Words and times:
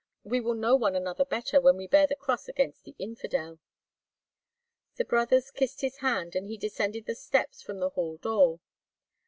We 0.23 0.41
will 0.41 0.55
know 0.55 0.75
one 0.75 0.95
another 0.95 1.23
better 1.23 1.61
when 1.61 1.77
we 1.77 1.85
bear 1.85 2.07
the 2.07 2.15
cross 2.15 2.47
against 2.47 2.85
the 2.85 2.95
infidel." 2.97 3.59
The 4.95 5.05
brothers 5.05 5.51
kissed 5.51 5.81
his 5.81 5.97
hand, 5.97 6.35
and 6.35 6.47
he 6.47 6.57
descended 6.57 7.05
the 7.05 7.13
steps 7.13 7.61
from 7.61 7.77
the 7.77 7.89
hall 7.89 8.17
door. 8.17 8.61